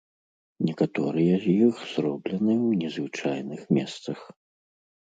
Некаторыя 0.69 1.35
з 1.43 1.53
іх 1.67 1.75
зроблены 1.93 2.53
ў 2.67 2.83
незвычайных 2.83 3.61
месцах. 3.81 4.19